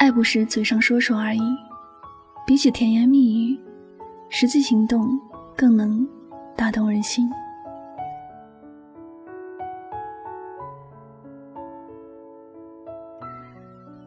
[0.00, 1.40] 爱不是嘴上说说而已，
[2.46, 3.60] 比起甜言蜜语，
[4.30, 5.06] 实际行动
[5.54, 6.08] 更能
[6.56, 7.30] 打动人心。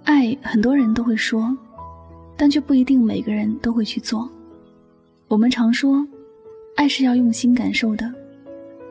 [0.03, 1.55] 爱很多人都会说，
[2.35, 4.27] 但却不一定每个人都会去做。
[5.27, 6.03] 我们常说，
[6.75, 8.11] 爱是要用心感受的，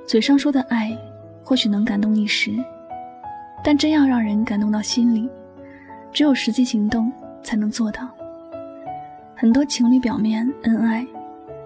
[0.06, 0.96] 嘴上说的爱
[1.42, 2.52] 或许能感动一时，
[3.64, 5.28] 但真要让人感动到心里。
[6.12, 7.10] 只有实际行动
[7.42, 8.08] 才能做到。
[9.34, 11.06] 很多情侣表面恩爱，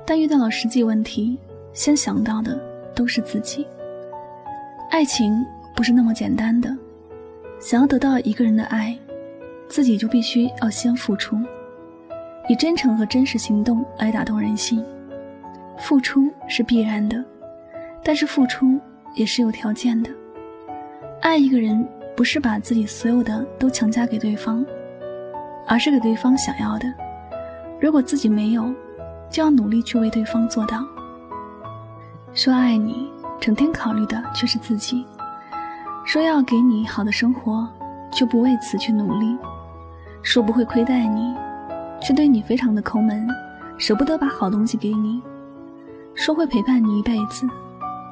[0.06, 1.38] 但遇到了实际问题，
[1.72, 2.58] 先想到的
[2.94, 3.66] 都是自己。
[4.90, 6.74] 爱情不是那么简单的，
[7.60, 8.96] 想要得到一个人的爱，
[9.68, 11.36] 自己就必须要先付出，
[12.48, 14.82] 以真诚和真实行动来打动人心。
[15.76, 17.22] 付出是必然的，
[18.02, 18.80] 但是付出
[19.14, 20.10] 也是有条件的。
[21.20, 21.86] 爱一个人。
[22.16, 24.64] 不是把自己所有的都强加给对方，
[25.66, 26.90] 而是给对方想要的。
[27.78, 28.72] 如果自己没有，
[29.28, 30.82] 就要努力去为对方做到。
[32.32, 35.04] 说爱你，整天考虑的却是自己；
[36.06, 37.68] 说要给你好的生活，
[38.10, 39.36] 却不为此去努力；
[40.22, 41.34] 说不会亏待你，
[42.00, 43.28] 却对你非常的抠门，
[43.76, 45.20] 舍不得把好东西给你；
[46.14, 47.46] 说会陪伴你一辈子，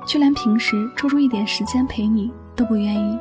[0.07, 3.19] 却连平时抽出一点时间陪你都不愿意。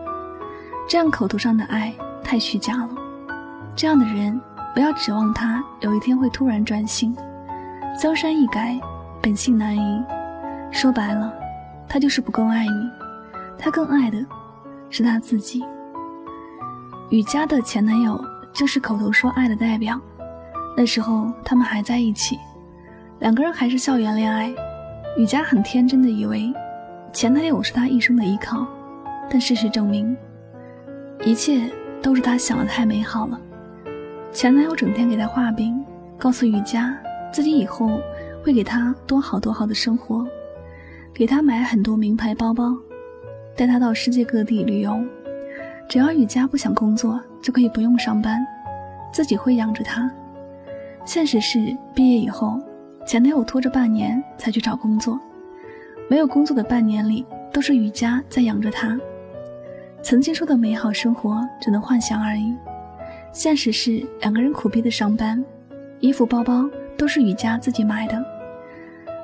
[0.87, 2.89] 这样口头上的爱太虚假了，
[3.75, 4.39] 这样的人
[4.73, 7.15] 不要指望他有一天会突然转性，
[7.99, 8.79] 江山易改，
[9.21, 10.03] 本性难移。
[10.71, 11.33] 说白了，
[11.87, 12.89] 他就是不够爱你，
[13.57, 14.17] 他更爱的
[14.89, 15.63] 是他自己。
[17.09, 18.19] 雨佳的前男友
[18.51, 19.99] 就是口头说爱的代表，
[20.75, 22.39] 那时候他们还在一起，
[23.19, 24.53] 两个人还是校园恋爱。
[25.17, 26.51] 雨佳很天真的以为
[27.13, 28.65] 前男友是他一生的依靠，
[29.29, 30.15] 但事实证明。
[31.21, 31.69] 一切
[32.01, 33.39] 都是他想的太美好了。
[34.31, 35.83] 前男友整天给她画饼，
[36.17, 36.97] 告诉雨佳
[37.31, 37.99] 自己以后
[38.43, 40.25] 会给她多好多好的生活，
[41.13, 42.75] 给她买很多名牌包包，
[43.55, 44.99] 带她到世界各地旅游。
[45.87, 48.43] 只要雨佳不想工作，就可以不用上班，
[49.11, 50.09] 自己会养着她。
[51.05, 51.59] 现实是，
[51.93, 52.59] 毕业以后，
[53.05, 55.19] 前男友拖着半年才去找工作，
[56.09, 58.97] 没有工作的半年里，都是雨佳在养着他。
[60.03, 62.53] 曾经说的美好生活只能幻想而已，
[63.31, 65.41] 现实是两个人苦逼的上班，
[66.01, 68.21] 衣服包包都是雨佳自己买的，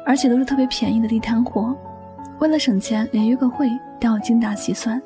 [0.06, 1.76] 而且都是特别便宜的地摊货。
[2.40, 3.70] 为了省钱，连约个会
[4.00, 5.02] 都要精打细算，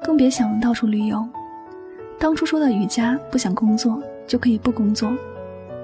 [0.00, 1.28] 更别想到处旅游。
[2.16, 5.12] 当初说的雨佳不想工作就可以不工作，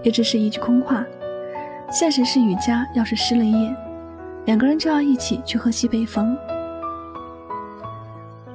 [0.05, 1.05] 也只是一句空话。
[1.91, 3.75] 现实是雨佳要是失了业，
[4.45, 6.39] 两个人就要一起去喝西北风。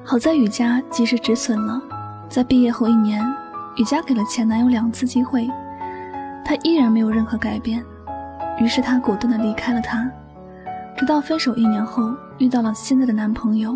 [0.07, 1.81] 好在雨佳及时止损了，
[2.29, 3.25] 在毕业后一年，
[3.75, 5.49] 雨佳给了前男友两次机会，
[6.45, 7.83] 他依然没有任何改变，
[8.59, 10.07] 于是她果断的离开了他。
[10.95, 13.75] 直到分手一年后，遇到了现在的男朋友，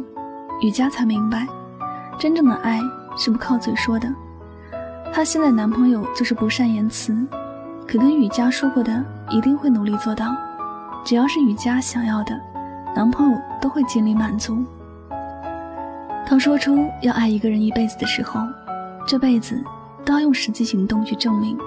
[0.62, 1.48] 雨佳才明白，
[2.20, 2.80] 真正的爱
[3.18, 4.08] 是不靠嘴说的。
[5.12, 7.12] 她现在男朋友就是不善言辞，
[7.88, 10.36] 可跟雨佳说过的一定会努力做到，
[11.04, 12.40] 只要是雨佳想要的，
[12.96, 14.64] 男朋友都会尽力满足。
[16.30, 18.40] 当说出要爱一个人一辈子的时候，
[19.08, 19.60] 这辈子
[20.06, 21.58] 都要用实际行动去证明，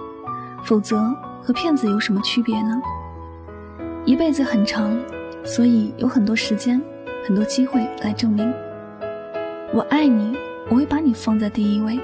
[0.62, 1.12] 否则
[1.43, 2.81] 和骗子有什么区别呢？
[4.05, 4.97] 一辈子很长，
[5.43, 6.81] 所以有很多时间、
[7.26, 8.55] 很多机会来证明。
[9.75, 10.37] 我爱你，
[10.69, 11.99] 我会把你放在第一位，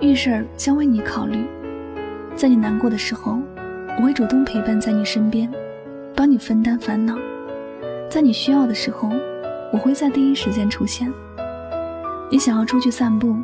[0.00, 1.44] 遇事儿将为你考虑，
[2.34, 3.38] 在你难过的时候，
[3.98, 5.52] 我会主动陪伴在你身边，
[6.14, 7.14] 帮你分担烦恼，
[8.08, 9.10] 在你需要的时候，
[9.70, 11.12] 我会在第一时间出现。
[12.28, 13.36] 你想要出去散步，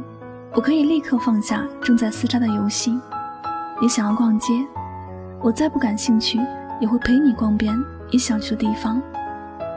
[0.54, 2.98] 我可以立刻放下正在厮杀的游戏；
[3.80, 4.66] 你想要逛街，
[5.40, 6.40] 我再不感兴趣
[6.80, 7.72] 也会陪你逛遍
[8.10, 9.00] 你想去的地方，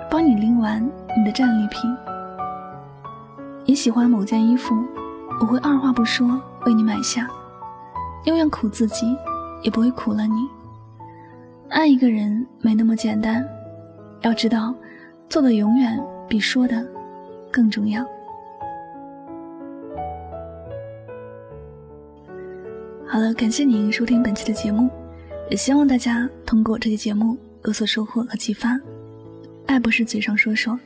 [0.09, 0.83] 帮你拎完
[1.15, 1.95] 你的战利品。
[3.63, 4.75] 你喜欢某件衣服，
[5.39, 7.27] 我会二话不说为你买下，
[8.25, 9.15] 宁愿苦自己，
[9.61, 10.49] 也不会苦了你。
[11.69, 13.45] 爱一个人没那么简单，
[14.21, 14.73] 要知道，
[15.29, 16.83] 做的永远比说的。
[17.51, 18.05] 更重要。
[23.15, 24.89] 好了，感谢您收听本期的节目，
[25.49, 28.77] 也希望大家通过这期节目有所收获和启发。
[29.67, 30.77] 爱不是嘴上说说，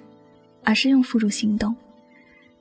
[0.64, 1.76] 而是用付诸行动。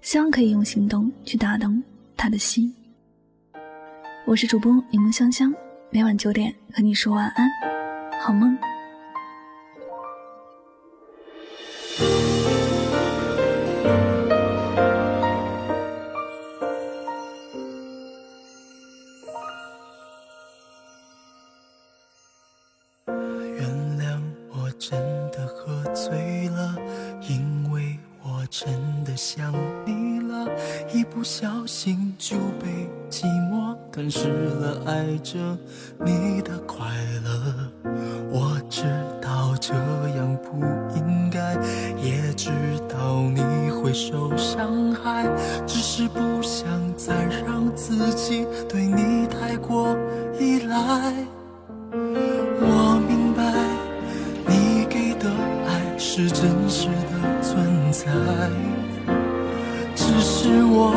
[0.00, 1.82] 希望可以用行动去打动
[2.16, 2.74] 他的心。
[4.26, 5.54] 我是主播柠檬香香，
[5.90, 7.46] 每晚九点和你说晚安，
[8.22, 8.56] 好梦。
[24.90, 24.98] 真
[25.30, 26.74] 的喝醉了
[27.20, 28.72] 因为我真
[29.04, 29.52] 的想
[29.84, 30.48] 你了。
[30.90, 35.38] 一不小心就被寂寞吞噬了爱着
[35.98, 36.86] 你的快
[37.22, 37.77] 乐。
[56.20, 58.06] 是真实的存在。
[59.94, 60.92] 只是我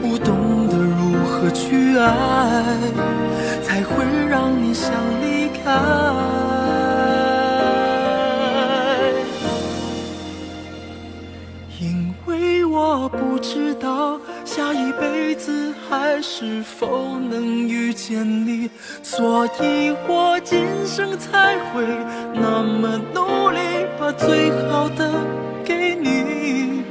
[0.00, 2.62] 不懂得如何去爱，
[3.64, 6.43] 才会让你想离开。
[12.04, 18.68] 因为我不知道下一辈子还是否能遇见你，
[19.02, 21.82] 所以我今生才会
[22.34, 23.58] 那么努力，
[23.98, 25.10] 把最好的
[25.64, 26.82] 给你，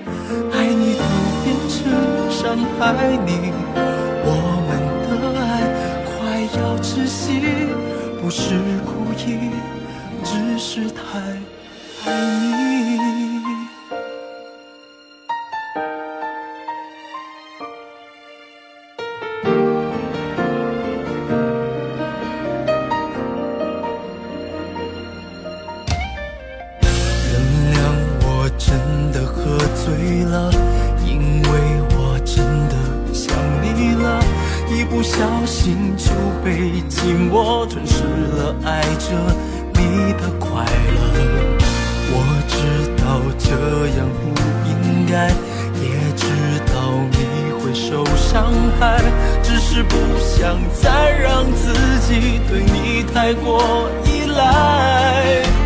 [0.51, 1.03] 爱你都
[1.43, 2.31] 变成。
[2.31, 3.53] 伤害你，
[4.25, 4.27] 我
[4.67, 4.71] 们
[5.05, 5.09] 的
[5.39, 5.41] 爱
[6.09, 6.11] 快
[6.59, 7.39] 要窒息，
[8.19, 9.37] 不是故意，
[10.23, 11.19] 只是太
[12.05, 12.11] 爱
[12.47, 12.52] 你。
[39.73, 41.01] 你的快乐。
[42.15, 42.15] 我
[42.47, 42.55] 知
[43.01, 43.49] 道这
[43.97, 44.21] 样不
[44.69, 45.29] 应该，
[45.81, 45.85] 也
[46.15, 46.23] 知
[46.73, 46.73] 道
[47.11, 47.17] 你
[47.61, 49.01] 会受伤害，
[49.41, 51.73] 只是不想再让自
[52.07, 55.62] 己对你太过依赖。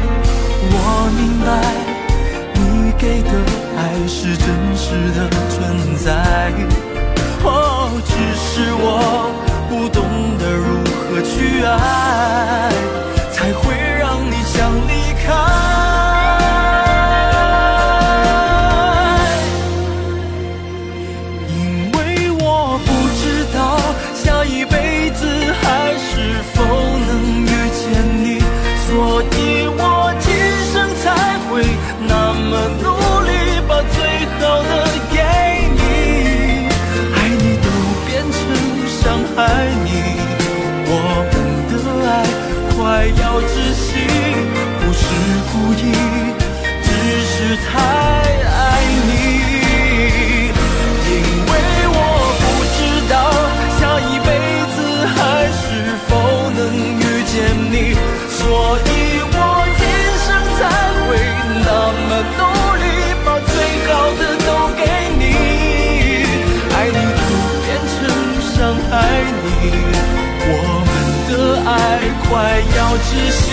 [72.60, 73.44] 要窒息，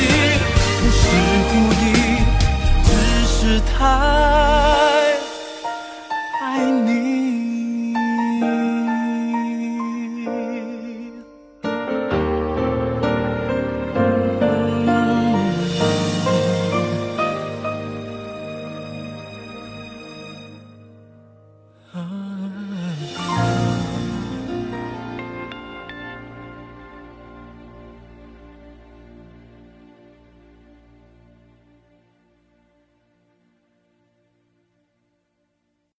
[0.80, 1.02] 不是
[1.50, 1.84] 故意，
[2.84, 2.88] 只
[3.26, 4.93] 是太。